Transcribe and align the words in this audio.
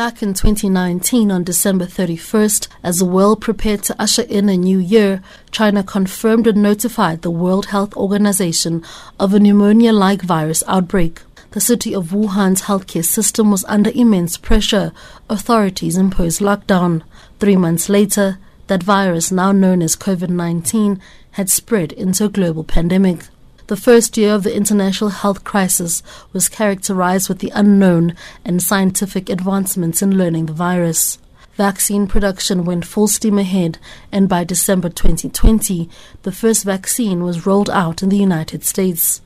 Back 0.00 0.22
in 0.22 0.32
2019, 0.32 1.30
on 1.30 1.44
December 1.44 1.84
31st, 1.84 2.68
as 2.82 3.00
the 3.00 3.04
world 3.04 3.42
prepared 3.42 3.82
to 3.82 4.00
usher 4.00 4.22
in 4.22 4.48
a 4.48 4.56
new 4.56 4.78
year, 4.78 5.22
China 5.50 5.84
confirmed 5.84 6.46
and 6.46 6.62
notified 6.62 7.20
the 7.20 7.30
World 7.30 7.66
Health 7.66 7.94
Organization 7.98 8.82
of 9.18 9.34
a 9.34 9.38
pneumonia 9.38 9.92
like 9.92 10.22
virus 10.22 10.64
outbreak. 10.66 11.20
The 11.50 11.60
city 11.60 11.94
of 11.94 12.12
Wuhan's 12.12 12.62
healthcare 12.62 13.04
system 13.04 13.50
was 13.50 13.62
under 13.64 13.90
immense 13.94 14.38
pressure. 14.38 14.92
Authorities 15.28 15.98
imposed 15.98 16.40
lockdown. 16.40 17.02
Three 17.38 17.56
months 17.56 17.90
later, 17.90 18.38
that 18.68 18.82
virus, 18.82 19.30
now 19.30 19.52
known 19.52 19.82
as 19.82 19.96
COVID 19.96 20.30
19, 20.30 20.98
had 21.32 21.50
spread 21.50 21.92
into 21.92 22.24
a 22.24 22.30
global 22.30 22.64
pandemic. 22.64 23.26
The 23.70 23.76
first 23.76 24.16
year 24.16 24.34
of 24.34 24.42
the 24.42 24.56
international 24.56 25.10
health 25.10 25.44
crisis 25.44 26.02
was 26.32 26.48
characterized 26.48 27.28
with 27.28 27.38
the 27.38 27.52
unknown 27.54 28.16
and 28.44 28.60
scientific 28.60 29.30
advancements 29.30 30.02
in 30.02 30.18
learning 30.18 30.46
the 30.46 30.52
virus. 30.52 31.18
Vaccine 31.54 32.08
production 32.08 32.64
went 32.64 32.84
full 32.84 33.06
steam 33.06 33.38
ahead, 33.38 33.78
and 34.10 34.28
by 34.28 34.42
December 34.42 34.88
2020, 34.88 35.88
the 36.24 36.32
first 36.32 36.64
vaccine 36.64 37.22
was 37.22 37.46
rolled 37.46 37.70
out 37.70 38.02
in 38.02 38.08
the 38.08 38.16
United 38.16 38.64
States. 38.64 39.20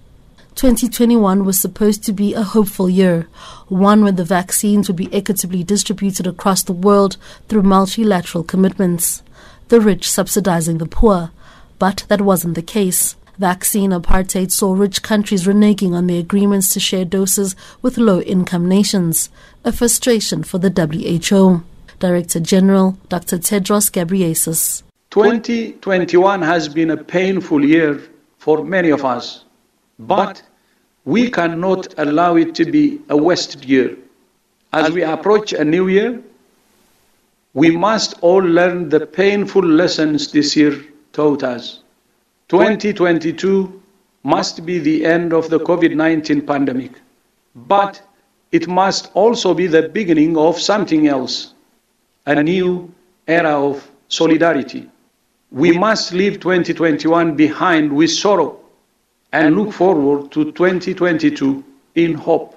2021 0.56 1.46
was 1.46 1.58
supposed 1.58 2.04
to 2.04 2.12
be 2.12 2.34
a 2.34 2.42
hopeful 2.42 2.90
year, 2.90 3.26
one 3.68 4.02
where 4.02 4.12
the 4.12 4.26
vaccines 4.26 4.88
would 4.88 4.96
be 4.96 5.10
equitably 5.10 5.64
distributed 5.64 6.26
across 6.26 6.62
the 6.62 6.74
world 6.74 7.16
through 7.48 7.62
multilateral 7.62 8.44
commitments, 8.44 9.22
the 9.68 9.80
rich 9.80 10.10
subsidizing 10.10 10.76
the 10.76 10.84
poor. 10.84 11.30
But 11.78 12.04
that 12.08 12.20
wasn't 12.20 12.56
the 12.56 12.62
case. 12.62 13.16
Vaccine 13.38 13.90
apartheid 13.90 14.52
saw 14.52 14.72
rich 14.74 15.02
countries 15.02 15.44
reneging 15.44 15.92
on 15.92 16.06
their 16.06 16.20
agreements 16.20 16.72
to 16.72 16.78
share 16.78 17.04
doses 17.04 17.56
with 17.82 17.98
low 17.98 18.20
income 18.20 18.68
nations, 18.68 19.28
a 19.64 19.72
frustration 19.72 20.44
for 20.44 20.58
the 20.58 20.70
WHO. 20.70 21.64
Director 21.98 22.38
General 22.38 22.96
Dr. 23.08 23.38
Tedros 23.38 23.90
Ghebreyesus. 23.90 24.82
2021 25.10 26.42
has 26.42 26.68
been 26.68 26.90
a 26.90 26.96
painful 26.96 27.64
year 27.64 28.00
for 28.38 28.64
many 28.64 28.90
of 28.90 29.04
us, 29.04 29.44
but 29.98 30.42
we 31.04 31.30
cannot 31.30 31.94
allow 31.98 32.36
it 32.36 32.54
to 32.54 32.64
be 32.64 33.00
a 33.08 33.16
wasted 33.16 33.64
year. 33.64 33.96
As 34.72 34.90
we 34.90 35.02
approach 35.02 35.52
a 35.52 35.64
new 35.64 35.88
year, 35.88 36.20
we 37.52 37.70
must 37.70 38.14
all 38.20 38.42
learn 38.42 38.88
the 38.88 39.06
painful 39.06 39.64
lessons 39.64 40.32
this 40.32 40.56
year 40.56 40.84
taught 41.12 41.44
us. 41.44 41.83
2022 42.48 43.82
must 44.22 44.64
be 44.66 44.78
the 44.78 45.04
end 45.04 45.32
of 45.32 45.48
the 45.50 45.60
COVID 45.60 45.94
19 45.94 46.46
pandemic, 46.46 46.92
but 47.54 48.02
it 48.52 48.68
must 48.68 49.10
also 49.14 49.54
be 49.54 49.66
the 49.66 49.88
beginning 49.88 50.36
of 50.36 50.60
something 50.60 51.08
else 51.08 51.54
a 52.26 52.42
new 52.42 52.92
era 53.26 53.50
of 53.50 53.90
solidarity. 54.08 54.88
We 55.50 55.76
must 55.76 56.12
leave 56.12 56.40
2021 56.40 57.36
behind 57.36 57.92
with 57.92 58.10
sorrow 58.10 58.60
and 59.32 59.56
look 59.56 59.72
forward 59.72 60.32
to 60.32 60.52
2022 60.52 61.64
in 61.94 62.14
hope. 62.14 62.53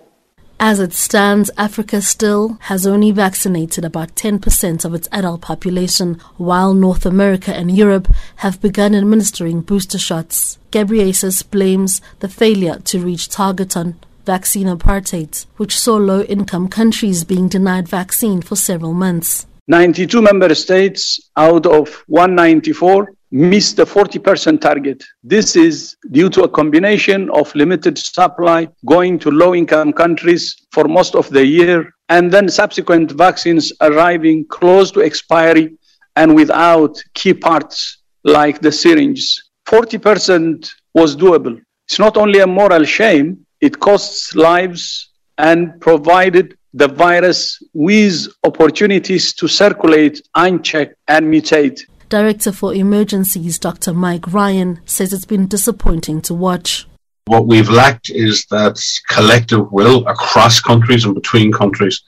As 0.59 0.79
it 0.79 0.93
stands, 0.93 1.51
Africa 1.55 2.01
still 2.01 2.57
has 2.61 2.87
only 2.87 3.11
vaccinated 3.11 3.85
about 3.85 4.15
10% 4.15 4.83
of 4.83 4.95
its 4.95 5.07
adult 5.11 5.41
population, 5.41 6.19
while 6.37 6.73
North 6.73 7.05
America 7.05 7.55
and 7.55 7.77
Europe 7.77 8.07
have 8.37 8.59
begun 8.59 8.95
administering 8.95 9.61
booster 9.61 9.99
shots. 9.99 10.57
Ghebreyesus 10.71 11.47
blames 11.51 12.01
the 12.21 12.27
failure 12.27 12.79
to 12.85 12.99
reach 12.99 13.29
target 13.29 13.77
on 13.77 13.99
vaccine 14.25 14.65
apartheid, 14.65 15.45
which 15.57 15.79
saw 15.79 15.95
low 15.97 16.23
income 16.23 16.69
countries 16.69 17.23
being 17.23 17.47
denied 17.47 17.87
vaccine 17.87 18.41
for 18.41 18.55
several 18.55 18.93
months. 18.93 19.45
92 19.67 20.21
member 20.23 20.55
states 20.55 21.19
out 21.37 21.67
of 21.67 22.03
194 22.07 23.13
missed 23.31 23.75
the 23.75 23.85
40% 23.85 24.61
target. 24.61 25.03
This 25.23 25.55
is 25.55 25.97
due 26.11 26.29
to 26.29 26.43
a 26.43 26.49
combination 26.49 27.29
of 27.31 27.53
limited 27.55 27.97
supply 27.97 28.69
going 28.85 29.19
to 29.19 29.31
low 29.31 29.53
income 29.53 29.91
countries 29.93 30.55
for 30.71 30.85
most 30.85 31.15
of 31.15 31.29
the 31.29 31.45
year, 31.45 31.93
and 32.09 32.31
then 32.31 32.47
subsequent 32.49 33.11
vaccines 33.11 33.73
arriving 33.81 34.45
close 34.45 34.91
to 34.91 35.01
expiry 35.01 35.77
and 36.15 36.35
without 36.35 36.97
key 37.13 37.33
parts 37.33 37.97
like 38.23 38.61
the 38.61 38.71
syringes. 38.71 39.43
40% 39.67 40.69
was 40.93 41.15
doable. 41.15 41.61
It's 41.87 41.99
not 41.99 42.17
only 42.17 42.39
a 42.39 42.47
moral 42.47 42.85
shame, 42.85 43.45
it 43.61 43.79
costs 43.79 44.35
lives 44.35 45.09
and 45.37 45.79
provided 45.81 46.57
the 46.73 46.87
virus 46.87 47.61
with 47.73 48.27
opportunities 48.43 49.33
to 49.33 49.47
circulate 49.47 50.21
unchecked 50.35 50.95
and 51.07 51.25
mutate. 51.25 51.81
Director 52.09 52.51
for 52.51 52.73
Emergencies, 52.73 53.59
Dr. 53.59 53.93
Mike 53.93 54.31
Ryan, 54.31 54.79
says 54.85 55.11
it's 55.11 55.25
been 55.25 55.47
disappointing 55.47 56.21
to 56.21 56.33
watch. 56.33 56.87
What 57.25 57.47
we've 57.47 57.69
lacked 57.69 58.09
is 58.09 58.45
that 58.45 58.81
collective 59.09 59.71
will 59.71 60.07
across 60.07 60.61
countries 60.61 61.03
and 61.03 61.13
between 61.13 61.51
countries 61.51 62.01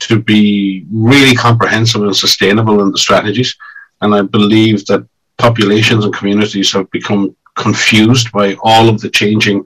to 0.00 0.20
be 0.20 0.86
really 0.90 1.36
comprehensive 1.36 2.02
and 2.02 2.16
sustainable 2.16 2.80
in 2.82 2.90
the 2.92 2.98
strategies. 2.98 3.54
And 4.00 4.14
I 4.14 4.22
believe 4.22 4.86
that 4.86 5.06
populations 5.36 6.04
and 6.04 6.14
communities 6.14 6.72
have 6.72 6.90
become 6.90 7.36
confused 7.54 8.32
by 8.32 8.56
all 8.62 8.88
of 8.88 9.00
the 9.00 9.10
changing 9.10 9.64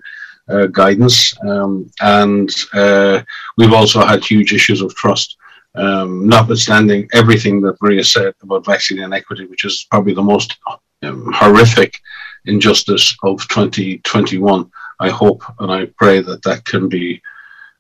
uh, 0.48 0.66
guidance. 0.66 1.32
Um, 1.46 1.90
and 2.00 2.50
uh, 2.74 3.22
we've 3.56 3.72
also 3.72 4.04
had 4.04 4.24
huge 4.24 4.52
issues 4.52 4.80
of 4.82 4.94
trust 4.96 5.35
um, 5.76 6.26
notwithstanding 6.26 7.08
everything 7.12 7.60
that 7.62 7.80
Maria 7.80 8.04
said 8.04 8.34
about 8.42 8.64
vaccine 8.64 8.98
inequity, 8.98 9.46
which 9.46 9.64
is 9.64 9.86
probably 9.90 10.14
the 10.14 10.22
most 10.22 10.56
um, 11.02 11.30
horrific 11.34 12.00
injustice 12.46 13.16
of 13.22 13.46
2021. 13.48 14.70
I 15.00 15.10
hope 15.10 15.42
and 15.58 15.70
I 15.70 15.86
pray 15.98 16.20
that 16.20 16.42
that 16.44 16.64
can 16.64 16.88
be 16.88 17.20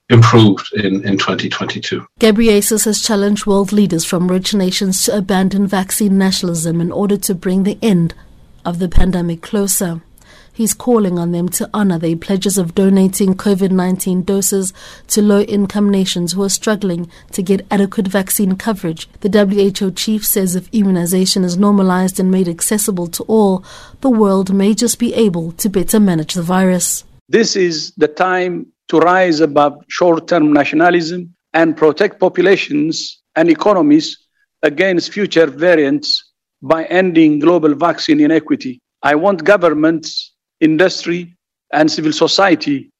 improved 0.08 0.72
in, 0.74 1.06
in 1.06 1.18
2022. 1.18 2.06
Ghebreyesus 2.20 2.84
has 2.84 3.02
challenged 3.02 3.46
world 3.46 3.72
leaders 3.72 4.04
from 4.04 4.28
rich 4.28 4.54
nations 4.54 5.04
to 5.04 5.16
abandon 5.16 5.66
vaccine 5.66 6.16
nationalism 6.16 6.80
in 6.80 6.92
order 6.92 7.16
to 7.16 7.34
bring 7.34 7.64
the 7.64 7.78
end 7.82 8.14
of 8.64 8.78
the 8.78 8.88
pandemic 8.88 9.42
closer. 9.42 10.02
He's 10.52 10.72
calling 10.72 11.18
on 11.18 11.32
them 11.32 11.48
to 11.50 11.68
honor 11.74 11.98
their 11.98 12.16
pledges 12.16 12.56
of 12.56 12.74
donating 12.74 13.34
COVID 13.34 13.70
19 13.70 14.22
doses 14.22 14.72
to 15.08 15.20
low 15.20 15.42
income 15.42 15.90
nations 15.90 16.32
who 16.32 16.42
are 16.42 16.48
struggling 16.48 17.10
to 17.32 17.42
get 17.42 17.66
adequate 17.70 18.08
vaccine 18.08 18.56
coverage. 18.56 19.08
The 19.20 19.28
WHO 19.28 19.90
chief 19.90 20.24
says 20.24 20.54
if 20.54 20.68
immunization 20.72 21.44
is 21.44 21.58
normalized 21.58 22.18
and 22.18 22.30
made 22.30 22.48
accessible 22.48 23.06
to 23.08 23.22
all, 23.24 23.64
the 24.00 24.10
world 24.10 24.54
may 24.54 24.74
just 24.74 24.98
be 24.98 25.12
able 25.14 25.52
to 25.52 25.68
better 25.68 26.00
manage 26.00 26.34
the 26.34 26.42
virus. 26.42 27.04
This 27.28 27.56
is 27.56 27.92
the 27.96 28.08
time 28.08 28.66
to 28.88 28.98
rise 28.98 29.40
above 29.40 29.84
short 29.88 30.28
term 30.28 30.52
nationalism 30.52 31.34
and 31.52 31.76
protect 31.76 32.20
populations 32.20 33.20
and 33.34 33.50
economies 33.50 34.18
against 34.62 35.12
future 35.12 35.46
variants 35.46 36.32
by 36.62 36.84
ending 36.84 37.38
global 37.38 37.74
vaccine 37.74 38.20
inequity. 38.20 38.80
I 39.10 39.14
want 39.14 39.44
governments 39.44 40.32
industry, 40.60 41.36
and 41.72 41.88
civil 41.88 42.12
society 42.12 42.90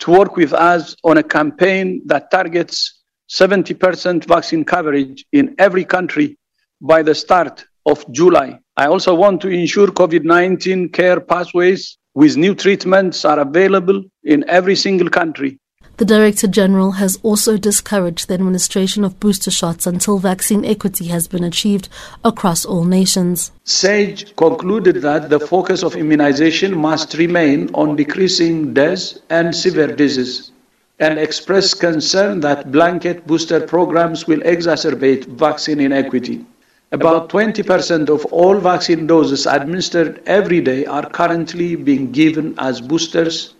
to 0.00 0.10
work 0.10 0.36
with 0.36 0.52
us 0.52 0.94
on 1.02 1.16
a 1.16 1.22
campaign 1.22 2.02
that 2.04 2.30
targets 2.30 3.02
70% 3.30 4.26
vaccine 4.26 4.64
coverage 4.66 5.24
in 5.32 5.54
every 5.58 5.84
country 5.84 6.36
by 6.82 7.02
the 7.02 7.14
start 7.14 7.64
of 7.86 8.04
July. 8.12 8.58
I 8.76 8.86
also 8.88 9.14
want 9.14 9.40
to 9.42 9.48
ensure 9.48 9.86
COVID 9.86 10.24
19 10.24 10.90
care 10.90 11.20
pathways 11.20 11.96
with 12.14 12.36
new 12.36 12.54
treatments 12.54 13.24
are 13.24 13.40
available 13.40 14.04
in 14.24 14.44
every 14.48 14.76
single 14.76 15.08
country. 15.08 15.58
The 15.98 16.04
Director 16.04 16.46
General 16.46 16.90
has 16.92 17.18
also 17.22 17.56
discouraged 17.56 18.28
the 18.28 18.34
administration 18.34 19.02
of 19.02 19.18
booster 19.18 19.50
shots 19.50 19.86
until 19.86 20.18
vaccine 20.18 20.62
equity 20.62 21.06
has 21.06 21.26
been 21.26 21.42
achieved 21.42 21.88
across 22.22 22.66
all 22.66 22.84
nations. 22.84 23.50
SAGE 23.64 24.36
concluded 24.36 24.96
that 24.96 25.30
the 25.30 25.40
focus 25.40 25.82
of 25.82 25.96
immunization 25.96 26.76
must 26.76 27.14
remain 27.14 27.70
on 27.72 27.96
decreasing 27.96 28.74
deaths 28.74 29.18
and 29.30 29.56
severe 29.56 29.86
disease 29.86 30.50
and 30.98 31.18
expressed 31.18 31.80
concern 31.80 32.40
that 32.40 32.70
blanket 32.70 33.26
booster 33.26 33.60
programs 33.60 34.26
will 34.26 34.40
exacerbate 34.40 35.24
vaccine 35.24 35.80
inequity. 35.80 36.44
About 36.92 37.30
20% 37.30 38.10
of 38.10 38.26
all 38.26 38.58
vaccine 38.58 39.06
doses 39.06 39.46
administered 39.46 40.22
every 40.26 40.60
day 40.60 40.84
are 40.84 41.08
currently 41.08 41.74
being 41.74 42.12
given 42.12 42.54
as 42.58 42.82
boosters 42.82 43.54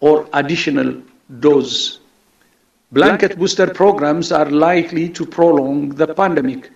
or 0.00 0.28
additional 0.32 1.00
dose. 1.40 2.00
Blanket 2.92 3.38
booster 3.38 3.66
programs 3.66 4.30
are 4.32 4.50
likely 4.50 5.08
to 5.10 5.26
prolong 5.26 5.88
the 5.90 6.14
pandemic 6.14 6.70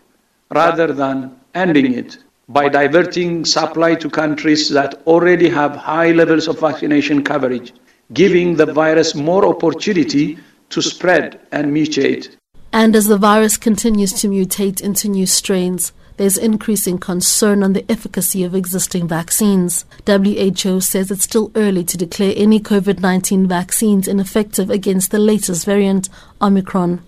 rather 0.50 0.93
than 0.93 1.37
ending 1.55 1.94
it 1.94 2.19
by 2.49 2.69
diverting 2.69 3.44
supply 3.44 3.94
to 3.94 4.11
countries 4.11 4.69
that 4.70 5.02
already 5.06 5.49
have 5.49 5.76
high 5.76 6.11
levels 6.11 6.49
of 6.49 6.58
vaccination 6.58 7.23
coverage, 7.23 7.73
giving 8.12 8.56
the 8.56 8.67
virus 8.67 9.14
more 9.14 9.47
opportunity 9.47 10.37
to 10.70 10.82
spread 10.82 11.41
and 11.52 11.73
mutate. 11.73 12.37
And 12.73 12.94
as 12.97 13.06
the 13.06 13.19
virus 13.19 13.56
continues 13.56 14.12
to 14.14 14.29
mutate 14.29 14.81
into 14.81 15.08
new 15.08 15.26
strains, 15.26 15.93
there's 16.20 16.37
increasing 16.37 16.99
concern 16.99 17.62
on 17.62 17.72
the 17.72 17.90
efficacy 17.90 18.44
of 18.44 18.55
existing 18.55 19.08
vaccines. 19.08 19.87
WHO 20.06 20.78
says 20.82 21.11
it's 21.11 21.25
still 21.25 21.50
early 21.55 21.82
to 21.82 21.96
declare 21.96 22.34
any 22.37 22.61
COVID 22.61 23.00
19 23.00 23.49
vaccines 23.49 24.06
ineffective 24.06 24.69
against 24.69 25.12
the 25.12 25.19
latest 25.19 25.64
variant, 25.64 26.11
Omicron. 26.43 27.02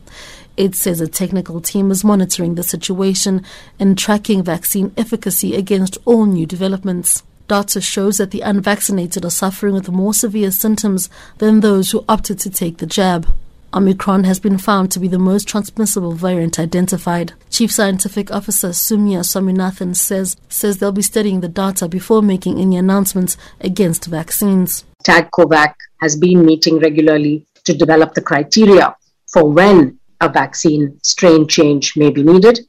It 0.57 0.75
says 0.75 1.03
a 1.03 1.09
technical 1.09 1.61
team 1.61 1.91
is 1.91 2.03
monitoring 2.03 2.55
the 2.55 2.63
situation 2.63 3.45
and 3.79 3.99
tracking 3.99 4.43
vaccine 4.43 4.95
efficacy 4.97 5.57
against 5.57 5.99
all 6.07 6.25
new 6.25 6.47
developments. 6.47 7.23
Data 7.49 7.83
shows 7.83 8.17
that 8.17 8.31
the 8.31 8.41
unvaccinated 8.41 9.27
are 9.27 9.31
suffering 9.31 9.75
with 9.75 9.91
more 9.91 10.15
severe 10.15 10.51
symptoms 10.51 11.11
than 11.37 11.61
those 11.61 11.91
who 11.91 12.03
opted 12.09 12.39
to 12.39 12.49
take 12.49 12.79
the 12.79 12.87
jab. 12.87 13.29
Omicron 13.75 14.25
has 14.25 14.39
been 14.39 14.59
found 14.59 14.91
to 14.93 15.01
be 15.01 15.09
the 15.09 15.19
most 15.19 15.49
transmissible 15.49 16.13
variant 16.13 16.59
identified. 16.59 17.33
Chief 17.49 17.73
Scientific 17.73 18.31
Officer 18.31 18.69
Soumya 18.69 19.21
Swaminathan 19.21 19.97
says 19.97 20.37
says 20.51 20.79
they'll 20.79 20.93
be 20.93 21.01
studying 21.01 21.41
the 21.41 21.49
data 21.49 21.89
before 21.89 22.21
making 22.21 22.59
any 22.59 22.77
announcements 22.77 23.39
against 23.61 24.05
vaccines. 24.05 24.85
TAG 25.05 25.31
COVAC 25.31 25.73
has 26.03 26.17
been 26.17 26.45
meeting 26.45 26.81
regularly 26.81 27.47
to 27.65 27.73
develop 27.73 28.13
the 28.13 28.21
criteria 28.21 28.95
for 29.27 29.49
when 29.49 29.99
a 30.21 30.29
vaccine 30.29 30.99
strain 31.03 31.49
change 31.49 31.97
may 31.97 32.11
be 32.11 32.23
needed. 32.23 32.61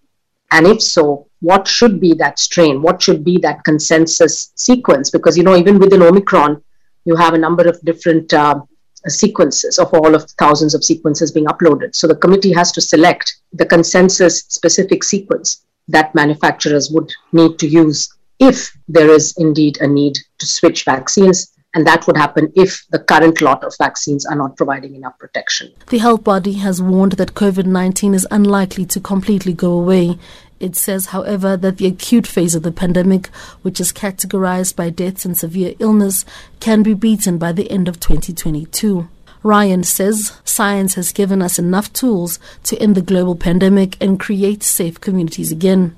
And 0.52 0.66
if 0.66 0.82
so, 0.82 1.28
what 1.42 1.68
should 1.68 2.00
be 2.00 2.14
that 2.14 2.40
strain? 2.40 2.82
What 2.82 3.02
should 3.02 3.26
be 3.26 3.40
that 3.40 3.66
consensus 3.66 4.54
sequence? 4.56 5.10
Because, 5.10 5.38
you 5.38 5.44
know, 5.44 5.58
even 5.58 5.80
within 5.80 6.02
Omicron, 6.02 6.64
you 7.04 7.16
have 7.18 7.34
a 7.34 7.38
number 7.38 7.68
of 7.68 7.82
different 7.84 8.34
uh, 8.34 8.62
sequences 9.10 9.78
of 9.78 9.94
all 9.94 10.16
of 10.16 10.30
thousands 10.32 10.74
of 10.74 10.84
sequences 10.84 11.32
being 11.32 11.46
uploaded. 11.46 11.96
So 11.96 12.08
the 12.08 12.16
committee 12.16 12.54
has 12.54 12.72
to 12.74 12.82
select 12.82 13.36
the 13.52 13.66
consensus 13.66 14.40
specific 14.48 15.04
sequence 15.04 15.66
that 15.88 16.16
manufacturers 16.16 16.90
would 16.92 17.12
need 17.32 17.60
to 17.60 17.68
use 17.68 18.14
if 18.40 18.76
there 18.88 19.10
is 19.10 19.34
indeed 19.38 19.78
a 19.82 19.88
need 19.88 20.18
to 20.40 20.46
switch 20.46 20.86
vaccines. 20.86 21.52
And 21.76 21.88
that 21.88 22.06
would 22.06 22.18
happen 22.18 22.54
if 22.56 22.86
the 22.92 23.00
current 23.00 23.42
lot 23.42 23.64
of 23.64 23.74
vaccines 23.80 24.28
are 24.28 24.36
not 24.36 24.56
providing 24.56 24.94
enough 24.96 25.18
protection. 25.18 25.72
The 25.88 25.98
health 25.98 26.24
body 26.24 26.54
has 26.54 26.82
warned 26.82 27.14
that 27.14 27.34
COVID 27.34 27.66
19 27.66 28.14
is 28.14 28.28
unlikely 28.30 28.86
to 28.86 29.00
completely 29.00 29.54
go 29.54 29.72
away. 29.72 30.20
It 30.63 30.77
says, 30.77 31.07
however, 31.07 31.57
that 31.57 31.75
the 31.75 31.88
acute 31.88 32.25
phase 32.25 32.56
of 32.56 32.63
the 32.63 32.71
pandemic, 32.71 33.27
which 33.63 33.81
is 33.81 33.92
categorized 33.92 34.77
by 34.77 34.92
deaths 34.92 35.25
and 35.25 35.38
severe 35.38 35.74
illness, 35.77 36.24
can 36.62 36.83
be 36.83 36.94
beaten 36.94 37.38
by 37.38 37.51
the 37.51 37.69
end 37.69 37.89
of 37.89 38.00
2022. 38.00 39.10
Ryan 39.44 39.83
says 39.83 40.31
science 40.45 40.95
has 40.95 41.12
given 41.12 41.42
us 41.42 41.60
enough 41.60 41.92
tools 41.92 42.39
to 42.63 42.77
end 42.77 42.95
the 42.95 43.01
global 43.01 43.36
pandemic 43.36 43.98
and 44.01 44.18
create 44.18 44.63
safe 44.63 45.01
communities 45.01 45.51
again. 45.51 45.98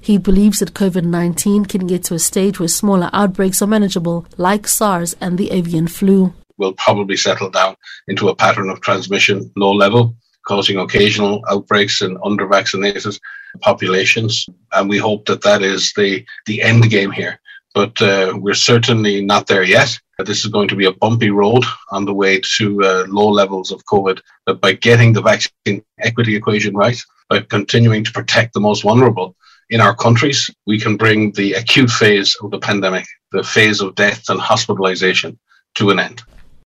He 0.00 0.16
believes 0.16 0.60
that 0.60 0.72
COVID 0.72 1.04
19 1.04 1.66
can 1.66 1.86
get 1.86 2.02
to 2.04 2.14
a 2.14 2.18
stage 2.18 2.58
where 2.58 2.68
smaller 2.68 3.10
outbreaks 3.12 3.60
are 3.60 3.66
manageable, 3.66 4.24
like 4.38 4.66
SARS 4.66 5.14
and 5.20 5.36
the 5.36 5.50
avian 5.50 5.88
flu. 5.88 6.32
We'll 6.56 6.72
probably 6.72 7.18
settle 7.18 7.50
down 7.50 7.76
into 8.08 8.30
a 8.30 8.34
pattern 8.34 8.70
of 8.70 8.80
transmission, 8.80 9.52
low 9.56 9.72
level, 9.72 10.16
causing 10.50 10.78
occasional 10.78 11.34
outbreaks 11.52 12.02
in 12.02 12.18
under 12.28 12.46
vaccinated 12.58 13.16
populations. 13.60 14.32
And 14.72 14.90
we 14.92 14.98
hope 14.98 15.22
that 15.26 15.42
that 15.42 15.62
is 15.62 15.92
the, 15.96 16.26
the 16.46 16.60
end 16.70 16.90
game 16.90 17.12
here. 17.12 17.34
But 17.72 17.94
uh, 18.02 18.32
we're 18.42 18.66
certainly 18.72 19.14
not 19.32 19.46
there 19.46 19.62
yet. 19.62 19.90
This 20.30 20.44
is 20.44 20.50
going 20.56 20.68
to 20.70 20.80
be 20.82 20.88
a 20.88 20.98
bumpy 21.04 21.30
road 21.30 21.64
on 21.96 22.04
the 22.04 22.18
way 22.22 22.40
to 22.56 22.66
uh, 22.82 23.04
low 23.18 23.30
levels 23.40 23.70
of 23.70 23.84
COVID. 23.84 24.18
But 24.44 24.60
by 24.60 24.72
getting 24.72 25.12
the 25.12 25.22
vaccine 25.22 25.84
equity 26.00 26.34
equation 26.34 26.74
right, 26.74 27.00
by 27.28 27.38
continuing 27.56 28.02
to 28.04 28.12
protect 28.18 28.52
the 28.52 28.66
most 28.68 28.82
vulnerable 28.82 29.36
in 29.74 29.80
our 29.80 29.94
countries, 29.94 30.50
we 30.66 30.80
can 30.80 30.96
bring 30.96 31.30
the 31.32 31.52
acute 31.52 31.90
phase 31.90 32.36
of 32.42 32.50
the 32.50 32.58
pandemic, 32.58 33.06
the 33.30 33.44
phase 33.44 33.80
of 33.80 33.94
death 33.94 34.28
and 34.28 34.40
hospitalization, 34.40 35.38
to 35.76 35.90
an 35.90 36.00
end. 36.00 36.22